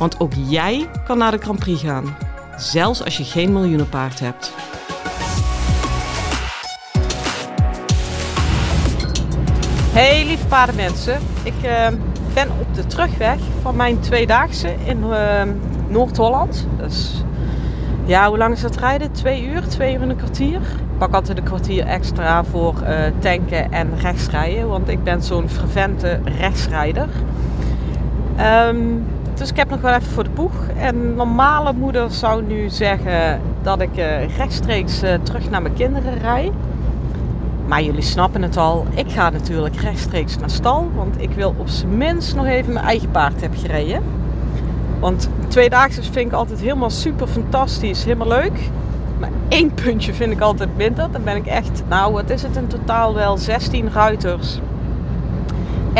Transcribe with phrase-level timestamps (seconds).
[0.00, 2.16] Want ook jij kan naar de Grand Prix gaan,
[2.56, 4.52] zelfs als je geen miljoenenpaard hebt.
[9.92, 11.86] Hey lieve paardenmensen, ik uh,
[12.34, 15.42] ben op de terugweg van mijn tweedaagse in uh,
[15.88, 16.66] Noord-Holland.
[16.78, 17.24] Dus
[18.04, 19.12] ja, hoe lang is dat rijden?
[19.12, 20.60] Twee uur, twee uur en een kwartier.
[20.60, 25.48] Ik pak altijd een kwartier extra voor uh, tanken en rechtsrijden, want ik ben zo'n
[25.48, 27.08] fervente rechtsrijder.
[28.66, 29.06] Um,
[29.40, 30.52] dus ik heb nog wel even voor de boeg.
[30.76, 36.18] En normale moeder zou nu zeggen dat ik uh, rechtstreeks uh, terug naar mijn kinderen
[36.18, 36.52] rij.
[37.66, 41.68] Maar jullie snappen het al, ik ga natuurlijk rechtstreeks naar stal, want ik wil op
[41.68, 44.02] zijn minst nog even mijn eigen paard hebben gereden.
[44.98, 48.70] Want tweedaagse vind ik altijd helemaal super fantastisch, helemaal leuk.
[49.18, 51.10] Maar één puntje vind ik altijd minder.
[51.10, 54.58] Dan ben ik echt, nou wat is het in totaal wel, 16 ruiters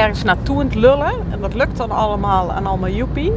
[0.01, 1.12] ergens naartoe aan het lullen.
[1.31, 3.33] En dat lukt dan allemaal en allemaal joepie.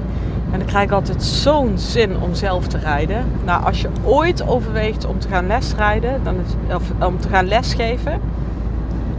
[0.52, 3.26] En dan krijg ik altijd zo'n zin om zelf te rijden.
[3.46, 7.48] Nou, als je ooit overweegt om te gaan lesrijden, dan is, of om te gaan
[7.48, 8.22] lesgeven,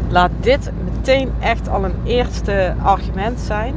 [0.09, 3.75] laat dit meteen echt al een eerste argument zijn.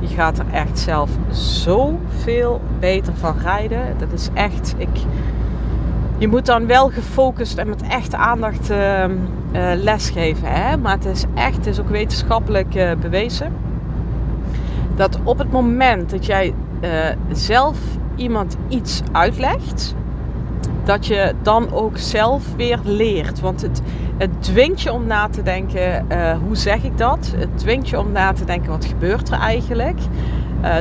[0.00, 3.80] Je gaat er echt zelf zoveel beter van rijden.
[3.98, 4.98] Dat is echt, ik,
[6.18, 9.04] je moet dan wel gefocust en met echte aandacht uh,
[9.52, 10.48] uh, lesgeven.
[10.52, 10.76] Hè?
[10.76, 13.52] Maar het is echt, het is ook wetenschappelijk uh, bewezen.
[14.94, 16.90] Dat op het moment dat jij uh,
[17.32, 17.78] zelf
[18.16, 19.94] iemand iets uitlegt,
[20.84, 23.40] dat je dan ook zelf weer leert.
[23.40, 23.82] Want het,
[24.16, 26.06] het dwingt je om na te denken,
[26.46, 27.32] hoe zeg ik dat?
[27.36, 29.98] Het dwingt je om na te denken, wat gebeurt er eigenlijk?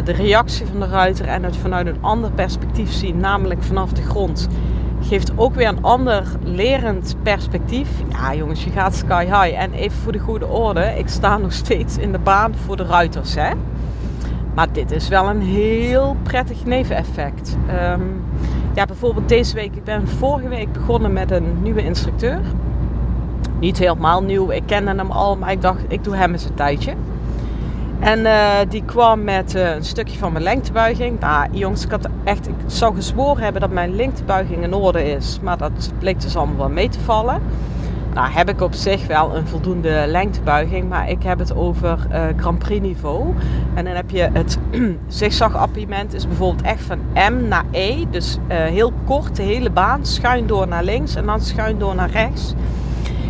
[0.04, 4.02] De reactie van de ruiter en het vanuit een ander perspectief zien, namelijk vanaf de
[4.02, 4.48] grond,
[5.02, 7.90] geeft ook weer een ander lerend perspectief.
[8.10, 9.62] Ja jongens, je gaat sky high.
[9.62, 12.86] En even voor de goede orde, ik sta nog steeds in de baan voor de
[12.86, 13.50] ruiters hè.
[14.56, 17.58] Maar dit is wel een heel prettig neveneffect.
[17.92, 18.24] Um,
[18.74, 19.76] ja, bijvoorbeeld deze week.
[19.76, 22.40] Ik ben vorige week begonnen met een nieuwe instructeur.
[23.60, 24.52] Niet helemaal nieuw.
[24.52, 26.94] Ik kende hem al, maar ik dacht, ik doe hem eens een tijdje.
[28.00, 31.20] En uh, die kwam met uh, een stukje van mijn lengtebuiging.
[31.20, 35.40] Nou, jongens, ik had echt, ik zou gezworen hebben dat mijn lengtebuiging in orde is.
[35.42, 37.42] Maar dat bleek dus allemaal wel mee te vallen.
[38.14, 42.24] Nou heb ik op zich wel een voldoende lengtebuiging, maar ik heb het over uh,
[42.38, 43.34] Grand Prix niveau.
[43.74, 44.58] En dan heb je het
[45.08, 48.06] zigzag-appiment is bijvoorbeeld echt van M naar E.
[48.10, 52.10] Dus heel kort de hele baan, schuin door naar links en dan schuin door naar
[52.10, 52.54] rechts.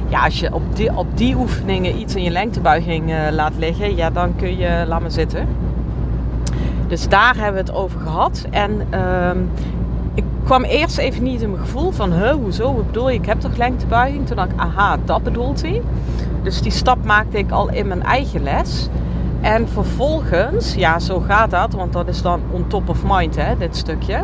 [0.09, 3.95] Ja, als je op die, op die oefeningen iets in je lengtebuiging uh, laat liggen,
[3.95, 5.47] ja, dan kun je, laat me zitten.
[6.87, 8.45] Dus daar hebben we het over gehad.
[8.49, 9.29] En uh,
[10.13, 13.39] ik kwam eerst even niet in mijn gevoel van, hoezo, wat bedoel je, ik heb
[13.39, 14.27] toch lengtebuiging?
[14.27, 15.81] Toen dacht ik, aha, dat bedoelt hij.
[16.43, 18.89] Dus die stap maakte ik al in mijn eigen les.
[19.41, 23.57] En vervolgens, ja, zo gaat dat, want dat is dan on top of mind, hè,
[23.57, 24.23] dit stukje.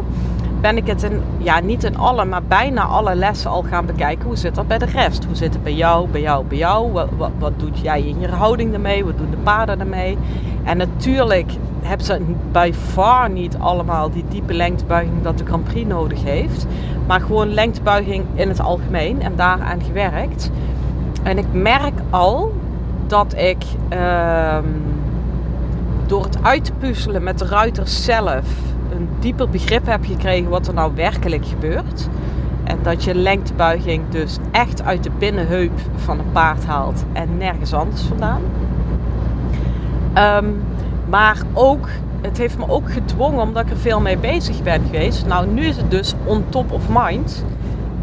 [0.63, 4.25] Ben ik het in, ja, niet in alle, maar bijna alle lessen al gaan bekijken.
[4.25, 5.25] Hoe zit dat bij de rest?
[5.25, 6.91] Hoe zit het bij jou, bij jou, bij jou?
[6.91, 9.06] Wat, wat, doet jij in je houding ermee?
[9.06, 10.18] Wat doen de paarden ermee?
[10.63, 12.22] En natuurlijk hebben ze
[12.52, 16.66] bij far niet allemaal die diepe lengtebuiging dat de Grand Prix nodig heeft.
[17.07, 20.52] Maar gewoon lengtebuiging in het algemeen en daaraan gewerkt.
[21.23, 22.53] En ik merk al
[23.07, 23.63] dat ik
[23.94, 24.57] uh,
[26.06, 30.68] door het uit te puzzelen met de ruiters zelf een dieper begrip heb gekregen wat
[30.68, 32.09] er nou werkelijk gebeurt.
[32.64, 37.74] En dat je lengtebuiging dus echt uit de binnenheup van een paard haalt en nergens
[37.74, 38.42] anders vandaan.
[40.17, 40.64] Um,
[41.09, 41.88] maar ook,
[42.22, 45.26] het heeft me ook gedwongen omdat ik er veel mee bezig ben geweest.
[45.26, 47.46] Nou, nu is het dus on top of mind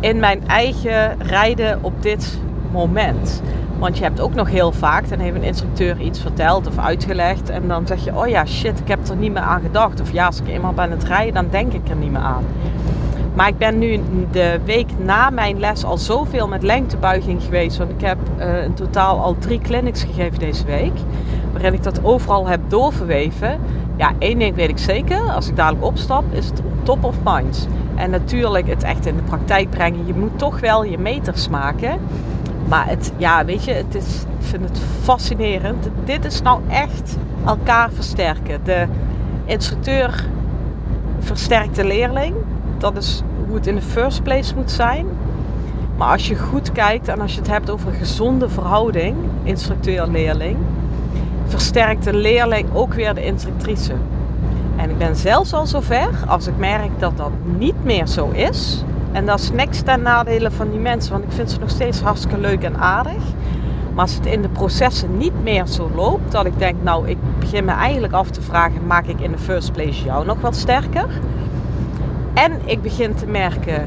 [0.00, 2.38] in mijn eigen rijden op dit
[2.73, 3.43] moment.
[3.81, 7.50] Want je hebt ook nog heel vaak, dan heeft een instructeur iets verteld of uitgelegd.
[7.50, 10.00] En dan zeg je, oh ja, shit, ik heb er niet meer aan gedacht.
[10.00, 12.44] Of ja, als ik eenmaal ben het rijden, dan denk ik er niet meer aan.
[13.35, 14.00] Maar ik ben nu
[14.31, 17.79] de week na mijn les al zoveel met lengtebuiging geweest.
[17.79, 20.93] Want ik heb uh, in totaal al drie clinics gegeven deze week.
[21.53, 23.61] Waarin ik dat overal heb doorverweven.
[23.97, 25.21] Ja, één ding weet ik zeker.
[25.21, 27.69] Als ik dadelijk opstap, is het top of mind.
[27.94, 30.06] En natuurlijk het echt in de praktijk brengen.
[30.06, 31.99] Je moet toch wel je meters maken.
[32.69, 35.89] Maar het, ja, weet je, het is, ik vind het fascinerend.
[36.05, 37.17] Dit is nou echt
[37.47, 38.61] elkaar versterken.
[38.65, 38.87] De
[39.45, 40.29] instructeur
[41.19, 42.35] versterkte leerling.
[42.79, 45.07] Dat is hoe het in de first place moet zijn.
[45.97, 50.57] Maar als je goed kijkt en als je het hebt over een gezonde verhouding, instructeur-leerling,
[51.47, 53.93] versterkt de leerling ook weer de instructrice.
[54.77, 58.85] En ik ben zelfs al zover, als ik merk dat dat niet meer zo is.
[59.12, 62.01] En dat is niks ten nadele van die mensen, want ik vind ze nog steeds
[62.01, 63.23] hartstikke leuk en aardig.
[63.95, 67.17] Maar als het in de processen niet meer zo loopt, dat ik denk, nou, ik
[67.39, 70.57] begin me eigenlijk af te vragen, maak ik in de first place jou nog wat
[70.57, 71.09] sterker?
[72.35, 73.87] En ik begin te merken,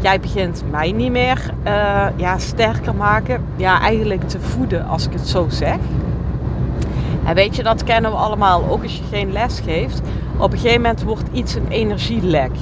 [0.00, 3.44] jij begint mij niet meer uh, ja, sterker maken.
[3.56, 5.76] Ja, eigenlijk te voeden, als ik het zo zeg.
[7.24, 10.00] En weet je, dat kennen we allemaal, ook als je geen les geeft.
[10.36, 12.52] Op een gegeven moment wordt iets een energielek.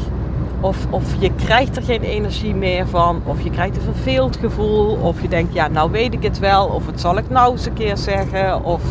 [0.62, 3.22] Of, of je krijgt er geen energie meer van.
[3.24, 4.96] Of je krijgt een verveeld gevoel.
[4.96, 6.66] Of je denkt, ja, nou weet ik het wel.
[6.66, 8.64] Of het zal ik nou eens een keer zeggen.
[8.64, 8.82] Of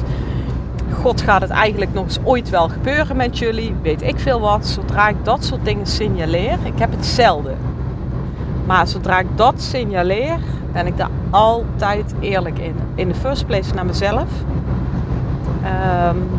[0.94, 3.76] God gaat het eigenlijk nog eens ooit wel gebeuren met jullie.
[3.82, 4.68] Weet ik veel wat.
[4.68, 6.58] Zodra ik dat soort dingen signaleer.
[6.64, 7.58] Ik heb het zelden.
[8.66, 10.40] Maar zodra ik dat signaleer,
[10.74, 12.76] ben ik daar altijd eerlijk in.
[12.96, 14.30] In de first place naar mezelf.
[16.10, 16.30] Um,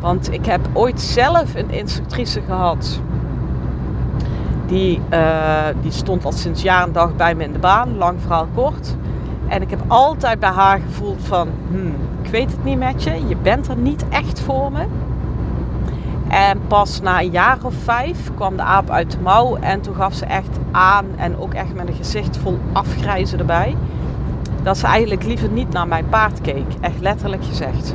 [0.00, 3.00] want ik heb ooit zelf een instructrice gehad.
[4.70, 8.20] Die, uh, die stond al sinds jaar en dag bij me in de baan, lang
[8.20, 8.96] verhaal kort.
[9.48, 13.26] En ik heb altijd bij haar gevoeld van, hmm, ik weet het niet met je,
[13.28, 14.86] je bent er niet echt voor me.
[16.28, 19.94] En pas na een jaar of vijf kwam de aap uit de mouw en toen
[19.94, 23.76] gaf ze echt aan en ook echt met een gezicht vol afgrijzen erbij.
[24.62, 27.94] Dat ze eigenlijk liever niet naar mijn paard keek, echt letterlijk gezegd.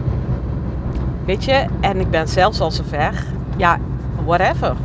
[1.25, 3.25] Weet je, en ik ben zelfs al zover.
[3.57, 3.77] Ja,
[4.25, 4.75] whatever.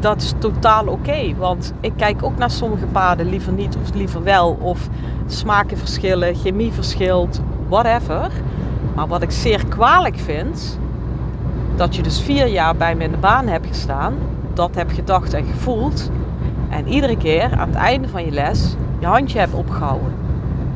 [0.00, 1.34] Dat is totaal oké.
[1.38, 4.56] want ik kijk ook naar sommige paarden liever niet of liever wel.
[4.60, 4.88] Of
[5.26, 8.30] smaken verschillen, chemie verschilt, whatever.
[8.94, 10.78] Maar wat ik zeer kwalijk vind,
[11.76, 14.14] dat je dus vier jaar bij me in de baan hebt gestaan,
[14.54, 16.10] dat heb gedacht en gevoeld.
[16.68, 20.12] En iedere keer aan het einde van je les je handje hebt opgehouden.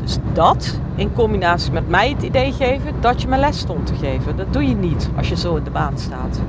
[0.02, 3.94] Dus dat in combinatie met mij het idee geven dat je me les stond te
[3.94, 4.37] geven.
[4.37, 6.40] Dat doe je niet als je zo in de baan staat.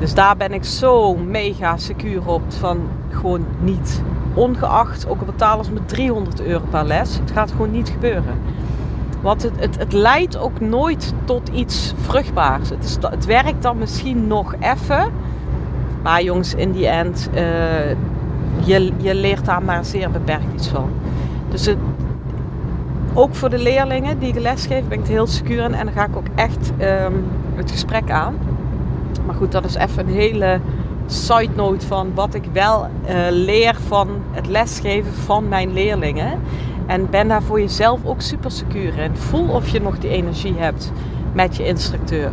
[0.00, 2.80] Dus daar ben ik zo mega secuur op van
[3.10, 4.02] gewoon niet.
[4.34, 8.34] Ongeacht, ook al betalen ze me 300 euro per les, het gaat gewoon niet gebeuren.
[9.20, 12.68] Want het, het, het leidt ook nooit tot iets vruchtbaars.
[12.68, 15.12] Het, is, het werkt dan misschien nog even.
[16.02, 17.90] Maar jongens, in die end, uh,
[18.64, 20.90] je, je leert daar maar zeer beperkt iets van.
[21.48, 21.78] Dus het,
[23.14, 25.74] ook voor de leerlingen die ik lesgeef ben ik het heel secuur in.
[25.74, 27.24] En dan ga ik ook echt um,
[27.54, 28.34] het gesprek aan.
[29.26, 30.60] Maar goed, dat is even een hele
[31.06, 36.40] side note van wat ik wel uh, leer van het lesgeven van mijn leerlingen.
[36.86, 39.16] En ben daar voor jezelf ook super secuur in.
[39.16, 40.92] Voel of je nog die energie hebt
[41.32, 42.32] met je instructeur.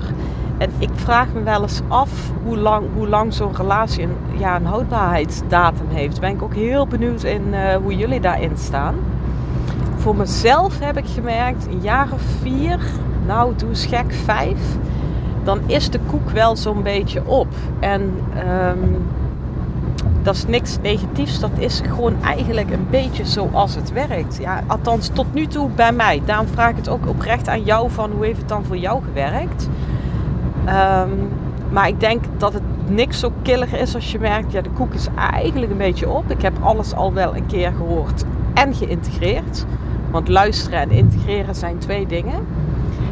[0.58, 4.56] En ik vraag me wel eens af hoe lang, hoe lang zo'n relatie een, ja,
[4.56, 6.20] een houdbaarheidsdatum heeft.
[6.20, 8.96] Ben ik ook heel benieuwd in uh, hoe jullie daarin staan
[10.08, 12.80] voor mezelf heb ik gemerkt, een jaar of vier,
[13.26, 14.60] nou doe eens gek, vijf,
[15.48, 17.48] dan is de koek wel zo'n beetje op.
[17.80, 19.08] En um,
[20.24, 24.38] dat is niks negatiefs, dat is gewoon eigenlijk een beetje zoals het werkt.
[24.42, 26.22] Ja, althans tot nu toe bij mij.
[26.26, 29.04] Daarom vraag ik het ook oprecht aan jou van hoe heeft het dan voor jou
[29.04, 29.70] gewerkt?
[30.66, 31.30] Um,
[31.70, 34.94] maar ik denk dat het niks zo killer is als je merkt, ja de koek
[34.94, 36.32] is eigenlijk een beetje op.
[36.32, 38.24] Ik heb alles al wel een keer gehoord
[38.54, 39.66] en geïntegreerd.
[40.12, 42.46] Want luisteren en integreren zijn twee dingen.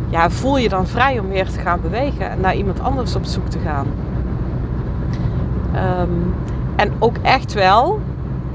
[0.09, 3.25] Ja, voel je dan vrij om weer te gaan bewegen en naar iemand anders op
[3.25, 3.87] zoek te gaan.
[6.01, 6.33] Um,
[6.75, 7.99] en ook echt wel,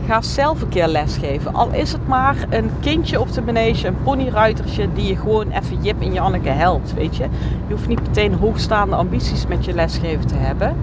[0.06, 1.54] ga zelf een keer lesgeven.
[1.54, 5.82] Al is het maar een kindje op de manege, een ponyruitertje die je gewoon even
[5.82, 7.22] Jip en Janneke helpt, weet je.
[7.66, 10.76] Je hoeft niet meteen hoogstaande ambities met je lesgeven te hebben.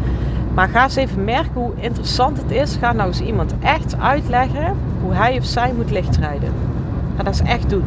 [0.54, 2.76] Maar ga eens even merken hoe interessant het is.
[2.76, 6.54] Ga nou eens iemand echt uitleggen hoe hij of zij moet lichtrijden.
[7.18, 7.84] Ga dat eens echt doen.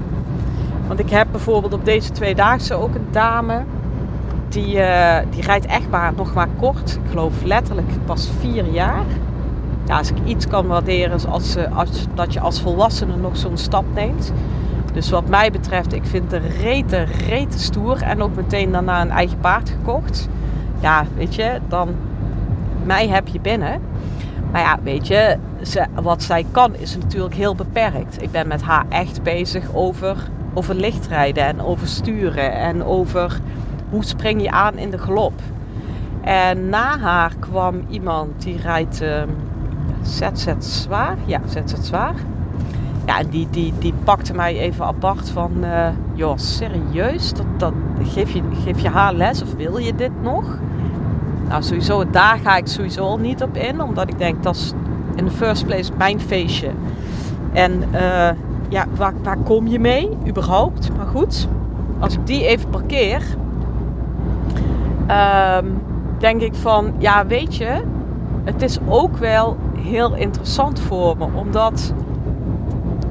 [0.91, 3.63] Want ik heb bijvoorbeeld op deze tweedaagse ook een dame.
[4.49, 6.99] Die, uh, die rijdt echt maar nog maar kort.
[7.05, 9.05] Ik geloof letterlijk pas vier jaar.
[9.87, 13.57] Ja, als ik iets kan waarderen is als, als, dat je als volwassene nog zo'n
[13.57, 14.33] stap neemt.
[14.93, 18.03] Dus wat mij betreft, ik vind de rete, rete stoer.
[18.03, 20.29] En ook meteen daarna een eigen paard gekocht.
[20.81, 21.89] Ja, weet je, dan
[22.85, 23.81] mij heb je binnen.
[24.51, 28.23] Maar ja, weet je, ze, wat zij kan is natuurlijk heel beperkt.
[28.23, 30.17] Ik ben met haar echt bezig over,
[30.55, 33.41] over lichtrijden en over sturen en over
[33.91, 35.33] hoe spring je aan in de galop.
[36.21, 39.29] En na haar kwam iemand die rijdt uh, ehm,
[40.03, 41.17] ZZ zwaar.
[41.25, 42.15] Ja, ZZ zwaar.
[43.07, 47.33] Ja, en die, die, die pakte mij even apart van, uh, joh, serieus?
[47.33, 50.59] Dat, dat, geef, je, geef je haar les of wil je dit nog?
[51.49, 53.83] Nou, sowieso, daar ga ik sowieso al niet op in.
[53.83, 54.73] Omdat ik denk, dat is
[55.15, 56.71] in the first place mijn feestje.
[57.53, 58.29] En uh,
[58.71, 60.97] ja, waar, waar kom je mee überhaupt?
[60.97, 61.49] Maar goed,
[61.99, 63.23] als ik die even parkeer,
[65.59, 65.83] um,
[66.19, 67.83] denk ik van, ja weet je,
[68.45, 71.27] het is ook wel heel interessant voor me.
[71.35, 71.95] Omdat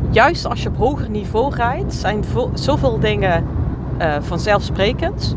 [0.10, 2.24] juist als je op hoger niveau rijdt, zijn
[2.54, 3.46] zoveel dingen
[4.02, 5.36] uh, vanzelfsprekend.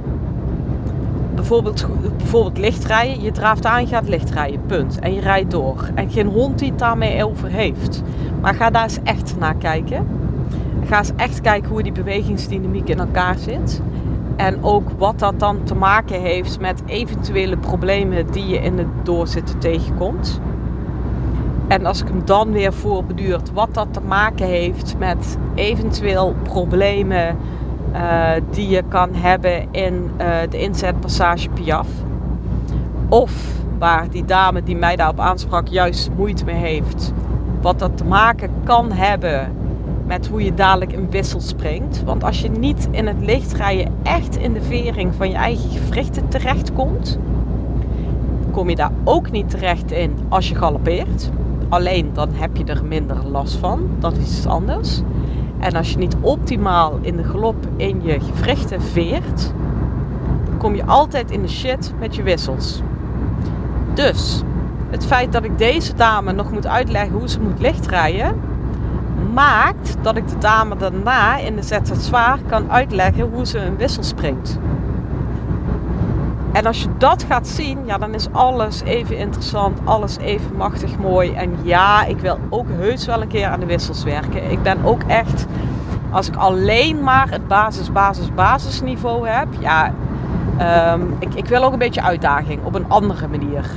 [1.52, 3.22] Bijvoorbeeld, bijvoorbeeld lichtrijden.
[3.22, 4.98] Je draaft aan, je gaat lichtrijden, punt.
[4.98, 5.90] En je rijdt door.
[5.94, 8.02] En geen hond die het daarmee over heeft.
[8.40, 10.06] Maar ga daar eens echt naar kijken.
[10.84, 13.82] Ga eens echt kijken hoe die bewegingsdynamiek in elkaar zit.
[14.36, 18.88] En ook wat dat dan te maken heeft met eventuele problemen die je in het
[19.02, 20.40] doorzitten tegenkomt.
[21.68, 27.36] En als ik hem dan weer voorbeduurt, wat dat te maken heeft met eventueel problemen
[28.50, 31.88] die je kan hebben in uh, de inzetpassage Piaf.
[33.08, 33.32] Of
[33.78, 37.12] waar die dame die mij daarop aansprak juist moeite mee heeft.
[37.60, 39.52] Wat dat te maken kan hebben
[40.06, 42.02] met hoe je dadelijk een wissel springt.
[42.04, 46.28] Want als je niet in het lichtrijden echt in de vering van je eigen gewrichten
[46.28, 47.18] terechtkomt,
[48.50, 51.30] kom je daar ook niet terecht in als je galopeert.
[51.68, 53.88] Alleen dan heb je er minder last van.
[53.98, 55.02] Dat is iets anders.
[55.62, 59.52] En als je niet optimaal in de galop in je gewrichten veert,
[60.58, 62.82] kom je altijd in de shit met je wissels.
[63.94, 64.42] Dus
[64.90, 68.40] het feit dat ik deze dame nog moet uitleggen hoe ze moet lichtrijden,
[69.32, 74.02] maakt dat ik de dame daarna in de Zwaar kan uitleggen hoe ze een wissel
[74.02, 74.58] springt.
[76.52, 80.98] En als je dat gaat zien, ja, dan is alles even interessant, alles even machtig
[80.98, 81.32] mooi.
[81.32, 84.50] En ja, ik wil ook heus wel een keer aan de wissels werken.
[84.50, 85.46] Ik ben ook echt,
[86.10, 89.92] als ik alleen maar het basis, basis, basisniveau heb, ja,
[90.92, 93.70] um, ik, ik wil ook een beetje uitdaging op een andere manier.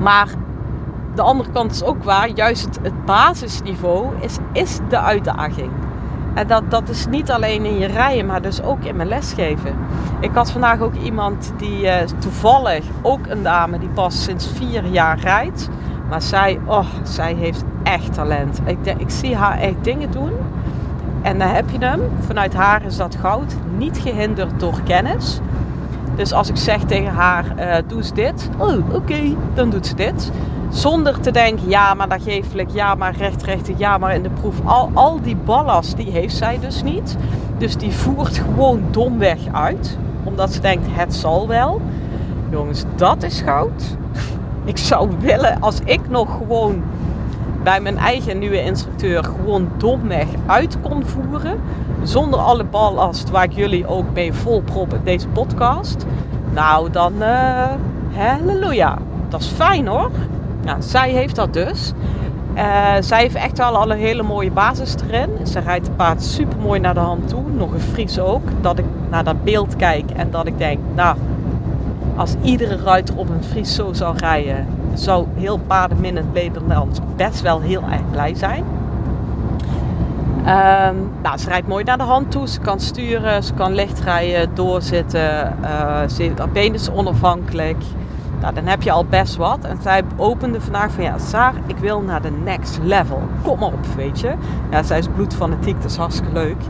[0.00, 0.28] Maar
[1.14, 5.70] de andere kant is ook waar, juist het, het basisniveau is, is de uitdaging.
[6.34, 9.74] En dat, dat is niet alleen in je rijden, maar dus ook in mijn lesgeven.
[10.20, 14.84] Ik had vandaag ook iemand die uh, toevallig, ook een dame die pas sinds vier
[14.86, 15.68] jaar rijdt.
[16.08, 18.60] Maar zij, oh, zij heeft echt talent.
[18.64, 20.32] Ik, ik zie haar echt dingen doen.
[21.22, 25.40] En dan heb je hem, vanuit haar is dat goud, niet gehinderd door kennis.
[26.16, 28.50] Dus als ik zeg tegen haar, uh, doe eens dit.
[28.58, 30.32] Oh, oké, dan doet ze dit.
[30.70, 34.30] Zonder te denken, ja, maar dat geeflijk, ja, maar recht, recht, ja, maar in de
[34.30, 34.60] proef.
[34.64, 37.16] Al, al die ballast, die heeft zij dus niet.
[37.58, 39.98] Dus die voert gewoon domweg uit.
[40.24, 41.80] Omdat ze denkt, het zal wel.
[42.50, 43.96] Jongens, dat is goud.
[44.64, 46.82] Ik zou willen, als ik nog gewoon
[47.62, 51.60] bij mijn eigen nieuwe instructeur gewoon domweg uit kon voeren.
[52.02, 56.06] Zonder alle ballast waar ik jullie ook mee volprop in deze podcast.
[56.52, 57.68] Nou, dan uh,
[58.16, 58.98] halleluja.
[59.28, 60.10] Dat is fijn hoor.
[60.64, 61.92] Nou, zij heeft dat dus.
[62.54, 65.46] Uh, zij heeft echt wel al een hele mooie basis erin.
[65.46, 67.42] Ze rijdt het paard super mooi naar de hand toe.
[67.56, 68.42] Nog een Fries ook.
[68.60, 71.16] Dat ik naar dat beeld kijk en dat ik denk, nou,
[72.16, 77.60] als iedere ruiter op een Fries zo zou rijden, zou heel paardenminnend Nederland best wel
[77.60, 78.64] heel erg blij zijn.
[80.40, 82.48] Um, nou, ze rijdt mooi naar de hand toe.
[82.48, 85.56] Ze kan sturen, ze kan licht rijden, doorzitten.
[85.62, 86.32] Uh, ze,
[86.72, 87.82] is onafhankelijk.
[88.40, 89.64] Nou, dan heb je al best wat.
[89.64, 93.22] En zij opende vandaag van ja, Saar, ik wil naar de next level.
[93.42, 94.32] Kom op, weet je.
[94.70, 96.62] Ja, zij is bloedfanatiek, dat is hartstikke leuk.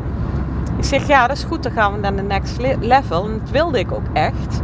[0.77, 3.25] Ik zeg ja, dat is goed, dan gaan we naar de next level.
[3.25, 4.61] En dat wilde ik ook echt.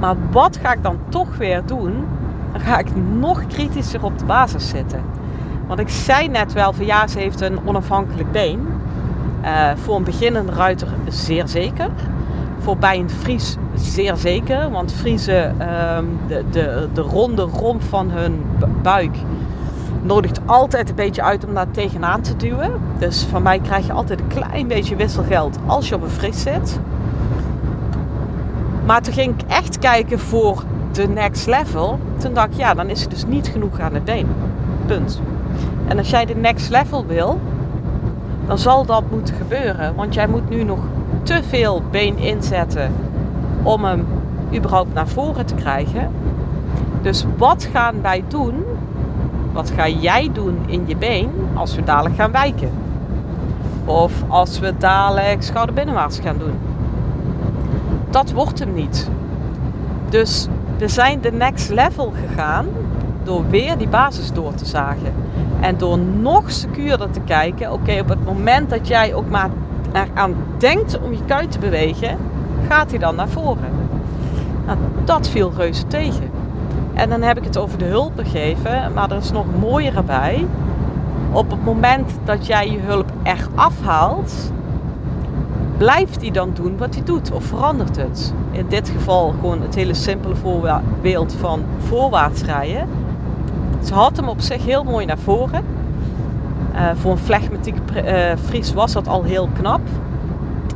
[0.00, 2.06] Maar wat ga ik dan toch weer doen?
[2.52, 5.00] Dan ga ik nog kritischer op de basis zitten.
[5.66, 8.66] Want ik zei net wel van ja, ze heeft een onafhankelijk been.
[9.44, 11.90] Uh, voor een beginnende ruiter zeer zeker.
[12.66, 14.70] Voor bij een Fries zeer zeker.
[14.70, 18.44] Want Friesen, uh, de, de, de ronde romp van hun
[18.82, 19.16] buik
[20.02, 22.72] nodigt altijd een beetje uit om daar tegenaan te duwen.
[22.98, 26.42] Dus van mij krijg je altijd een klein beetje wisselgeld als je op een Fries
[26.42, 26.80] zit.
[28.86, 31.98] Maar toen ging ik echt kijken voor de next level.
[32.16, 34.28] Toen dacht ik, ja, dan is het dus niet genoeg aan het been.
[34.86, 35.20] Punt.
[35.88, 37.40] En als jij de next level wil,
[38.46, 39.94] dan zal dat moeten gebeuren.
[39.94, 40.78] Want jij moet nu nog
[41.26, 42.92] te veel been inzetten
[43.62, 44.06] om hem
[44.54, 46.10] überhaupt naar voren te krijgen.
[47.02, 48.64] Dus wat gaan wij doen?
[49.52, 52.70] Wat ga jij doen in je been als we dadelijk gaan wijken?
[53.84, 56.54] Of als we dadelijk schouderbinnenwaarts gaan doen?
[58.10, 59.10] Dat wordt hem niet.
[60.08, 62.66] Dus we zijn de next level gegaan
[63.22, 65.14] door weer die basis door te zagen.
[65.60, 69.50] En door nog secuurder te kijken, oké, op het moment dat jij ook maar
[69.92, 72.18] eraan denkt om je kuit te bewegen,
[72.68, 73.70] gaat hij dan naar voren.
[74.66, 76.30] Nou, dat viel reuze tegen.
[76.94, 80.46] En dan heb ik het over de hulp geven, maar er is nog mooier bij.
[81.32, 84.52] Op het moment dat jij je hulp echt afhaalt,
[85.76, 88.34] blijft hij dan doen wat hij doet of verandert het?
[88.50, 92.88] In dit geval gewoon het hele simpele voorbeeld van voorwaarts rijden.
[93.84, 95.64] Ze had hem op zich heel mooi naar voren.
[96.76, 99.80] Uh, voor een flegmatiek uh, Fries was dat al heel knap.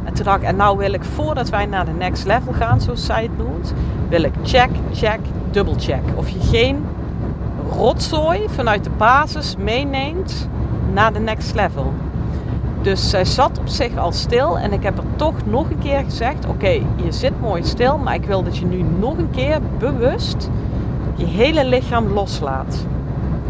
[0.04, 2.80] En toen dacht ik, en nou wil ik voordat wij naar de next level gaan,
[2.80, 3.75] zoals zij het noemt,
[4.09, 5.19] wil ik check, check,
[5.50, 6.02] dubbel check.
[6.14, 6.85] Of je geen
[7.71, 10.49] rotzooi vanuit de basis meeneemt
[10.92, 11.92] naar de next level.
[12.83, 16.02] Dus zij zat op zich al stil en ik heb er toch nog een keer
[16.04, 19.59] gezegd: Oké, je zit mooi stil, maar ik wil dat je nu nog een keer
[19.78, 20.50] bewust
[21.14, 22.87] je hele lichaam loslaat.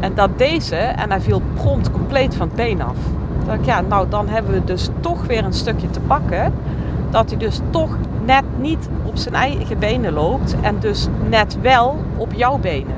[0.00, 2.96] En dat deze, en hij viel prompt compleet van het been af.
[3.46, 6.52] Dat ik, ja, nou dan hebben we dus toch weer een stukje te pakken.
[7.10, 11.98] Dat hij dus toch net niet op zijn eigen benen loopt en dus net wel
[12.16, 12.94] op jouw benen.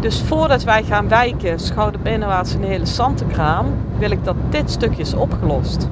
[0.00, 3.66] Dus voordat wij gaan wijken, schouder binnenwaarts een hele zantenkraam,
[3.98, 5.88] wil ik dat dit stukje is opgelost.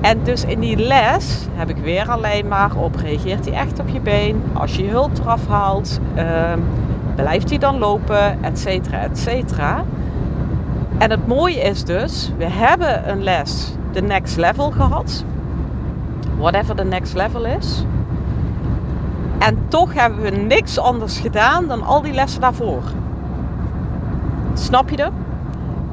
[0.00, 3.88] En dus in die les heb ik weer alleen maar op, reageert hij echt op
[3.88, 4.42] je been?
[4.52, 6.22] Als je je hulp eraf haalt, uh,
[7.14, 9.84] blijft hij dan lopen, et cetera, et cetera.
[10.98, 15.24] En het mooie is dus, we hebben een les, de next level gehad.
[16.38, 17.84] Whatever the next level is.
[19.38, 22.82] En toch hebben we niks anders gedaan dan al die lessen daarvoor.
[24.54, 25.12] Snap je dat?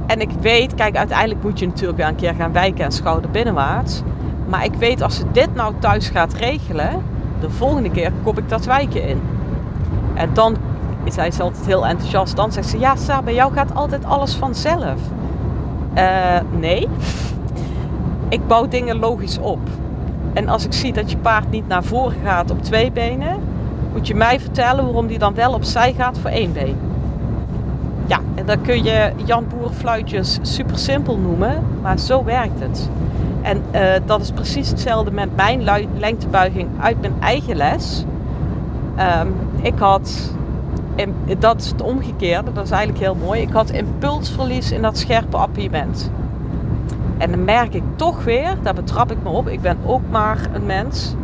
[0.05, 3.29] En ik weet, kijk, uiteindelijk moet je natuurlijk wel een keer gaan wijken en schouder
[3.29, 4.01] binnenwaarts.
[4.47, 7.01] Maar ik weet als ze dit nou thuis gaat regelen,
[7.39, 9.21] de volgende keer kop ik dat wijken in.
[10.13, 10.55] En dan
[11.03, 12.35] is hij altijd heel enthousiast.
[12.35, 14.99] Dan zegt ze, ja Sa, bij jou gaat altijd alles vanzelf.
[15.97, 16.03] Uh,
[16.59, 16.87] nee,
[18.29, 19.59] ik bouw dingen logisch op.
[20.33, 23.39] En als ik zie dat je paard niet naar voren gaat op twee benen,
[23.93, 26.77] moet je mij vertellen waarom die dan wel opzij gaat voor één been.
[28.05, 32.89] Ja, en dan kun je Jan Boerenfluitjes super simpel noemen, maar zo werkt het.
[33.41, 35.63] En uh, dat is precies hetzelfde met mijn
[35.97, 38.05] lengtebuiging uit mijn eigen les.
[39.21, 40.33] Um, ik had,
[41.39, 43.41] dat is het omgekeerde, dat is eigenlijk heel mooi.
[43.41, 46.11] Ik had impulsverlies in dat scherpe appiëment.
[47.17, 50.49] En dan merk ik toch weer, daar betrap ik me op, ik ben ook maar
[50.53, 51.15] een mens,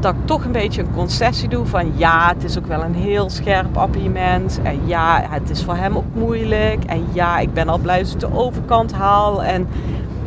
[0.00, 2.94] dat ik toch een beetje een concessie doe van ja, het is ook wel een
[2.94, 4.60] heel scherp appiëment.
[4.62, 6.84] En ja, het is voor hem ook moeilijk.
[6.84, 9.42] En ja, ik ben al blij als ik de overkant haal.
[9.42, 9.68] En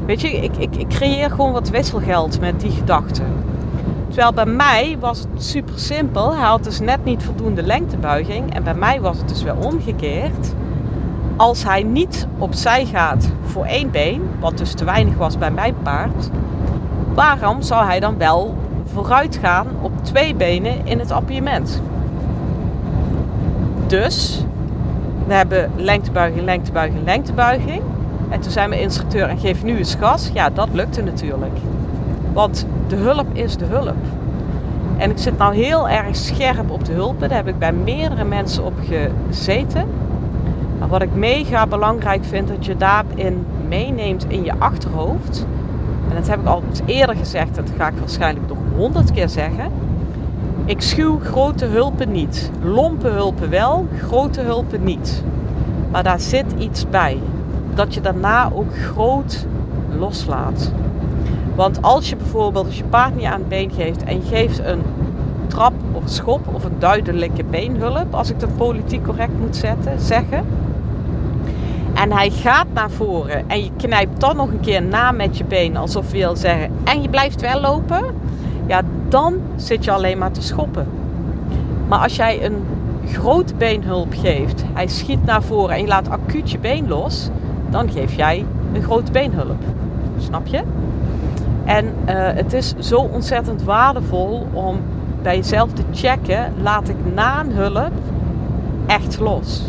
[0.06, 3.43] weet je, ik, ik, ik creëer gewoon wat wisselgeld met die gedachten.
[4.14, 6.36] Terwijl bij mij was het super simpel.
[6.36, 8.54] Hij had dus net niet voldoende lengtebuiging.
[8.54, 10.54] En bij mij was het dus wel omgekeerd
[11.36, 15.76] als hij niet opzij gaat voor één been, wat dus te weinig was bij mijn
[15.84, 16.30] paard,
[17.14, 18.58] waarom zou hij dan wel
[18.94, 21.82] vooruit gaan op twee benen in het appiëment?
[23.88, 24.46] Dus
[25.28, 27.82] we hebben lengtebuiging, lengtebuiging, lengtebuiging.
[28.30, 30.30] En toen zei mijn instructeur en geef nu eens gas.
[30.34, 31.58] Ja, dat lukte natuurlijk.
[32.34, 33.96] Want de hulp is de hulp.
[34.98, 37.30] En ik zit nou heel erg scherp op de hulpen.
[37.30, 39.88] Daar heb ik bij meerdere mensen op gezeten.
[40.80, 45.46] Maar wat ik mega belangrijk vind, dat je daarin meeneemt in je achterhoofd.
[46.10, 49.72] En dat heb ik al eerder gezegd, dat ga ik waarschijnlijk nog honderd keer zeggen.
[50.66, 52.52] Ik schuw grote hulpen niet.
[52.62, 55.24] Lompe hulpen wel, grote hulpen niet.
[55.92, 57.20] Maar daar zit iets bij.
[57.74, 59.46] Dat je daarna ook groot
[60.00, 60.72] loslaat.
[61.56, 64.60] Want als je bijvoorbeeld als je paard niet aan het been geeft en je geeft
[64.60, 64.82] een
[65.48, 70.46] trap of schop of een duidelijke beenhulp, als ik dat politiek correct moet zetten, zeggen,
[71.94, 75.44] en hij gaat naar voren en je knijpt dan nog een keer na met je
[75.44, 78.04] been alsof je wil zeggen en je blijft wel lopen,
[78.66, 80.88] ja, dan zit je alleen maar te schoppen.
[81.88, 82.66] Maar als jij een
[83.08, 87.30] grote beenhulp geeft, hij schiet naar voren en je laat acuut je been los,
[87.70, 89.62] dan geef jij een grote beenhulp.
[90.18, 90.62] Snap je?
[91.66, 94.80] En uh, het is zo ontzettend waardevol om
[95.22, 97.92] bij jezelf te checken: laat ik na een hulp
[98.86, 99.62] echt los?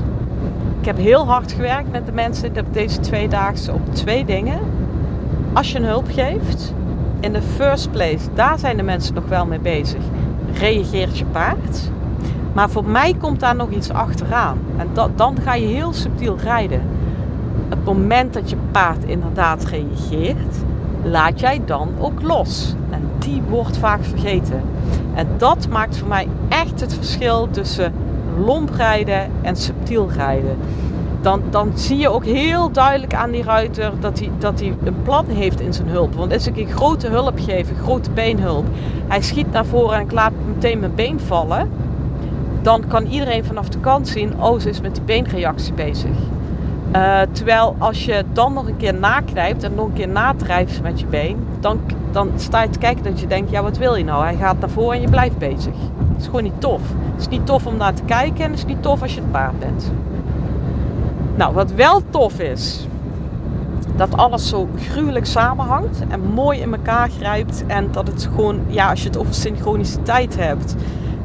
[0.81, 4.59] Ik heb heel hard gewerkt met de mensen deze tweedaagse op twee dingen.
[5.53, 6.75] Als je een hulp geeft,
[7.21, 10.03] in de first place, daar zijn de mensen nog wel mee bezig.
[10.53, 11.91] Reageert je paard.
[12.53, 14.59] Maar voor mij komt daar nog iets achteraan.
[14.77, 16.83] En dan ga je heel subtiel rijden.
[17.69, 20.57] Het moment dat je paard inderdaad reageert,
[21.05, 22.75] laat jij dan ook los.
[22.91, 24.63] En die wordt vaak vergeten.
[25.15, 27.93] En dat maakt voor mij echt het verschil tussen
[28.45, 30.57] lomp rijden en subtiel rijden.
[31.21, 35.03] dan, dan zie je ook heel duidelijk aan die ruiter dat hij, dat hij een
[35.03, 36.15] plan heeft in zijn hulp.
[36.15, 38.67] Want als ik een grote hulp geef, een grote beenhulp,
[39.07, 41.71] hij schiet naar voren en ik laat meteen mijn been vallen,
[42.63, 46.17] dan kan iedereen vanaf de kant zien, oh ze is met die beenreactie bezig.
[46.95, 51.01] Uh, terwijl als je dan nog een keer naknijpt en nog een keer nadrijft met
[51.01, 51.81] je been, dan,
[52.13, 54.25] dan sta je te kijken dat je denkt, ja wat wil je nou?
[54.25, 55.75] Hij gaat naar voren en je blijft bezig.
[56.09, 56.81] Het is gewoon niet tof.
[57.13, 59.21] Het is niet tof om naar te kijken en het is niet tof als je
[59.21, 59.93] het paard bent.
[61.35, 62.87] Nou, wat wel tof is,
[63.97, 67.65] dat alles zo gruwelijk samenhangt en mooi in elkaar grijpt.
[67.67, 70.75] En dat het gewoon, ja, als je het over synchroniciteit hebt,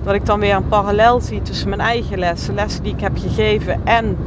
[0.04, 3.18] dat ik dan weer een parallel zie tussen mijn eigen lessen, lessen die ik heb
[3.18, 4.18] gegeven en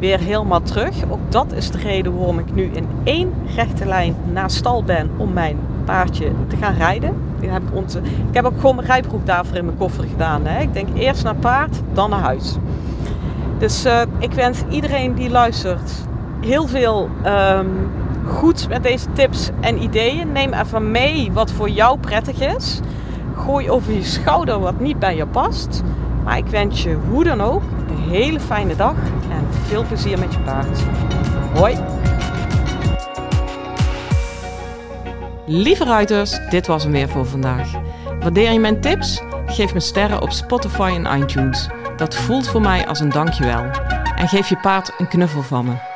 [0.00, 0.94] weer helemaal terug.
[1.10, 5.10] Ook dat is de reden waarom ik nu in één rechte lijn naar stal ben
[5.16, 7.14] om mijn paardje te gaan rijden.
[7.40, 7.94] heb ik,
[8.28, 10.46] ik heb ook gewoon mijn rijbroek daarvoor in mijn koffer gedaan.
[10.46, 10.60] Hè.
[10.60, 12.56] Ik denk eerst naar paard, dan naar huis.
[13.58, 15.92] Dus uh, ik wens iedereen die luistert
[16.40, 17.90] heel veel um,
[18.26, 20.32] goed met deze tips en ideeën.
[20.32, 22.80] Neem even mee wat voor jou prettig is.
[23.36, 25.82] Gooi over je schouder wat niet bij je past.
[26.24, 28.94] Maar ik wens je hoe dan ook een hele fijne dag
[29.66, 30.78] veel plezier met je paard.
[31.54, 31.78] Hoi!
[35.46, 37.70] Lieve ruiters, dit was hem weer voor vandaag.
[38.20, 39.22] Waardeer je mijn tips?
[39.46, 41.68] Geef me sterren op Spotify en iTunes.
[41.96, 43.64] Dat voelt voor mij als een dankjewel.
[44.16, 45.89] En geef je paard een knuffel van me.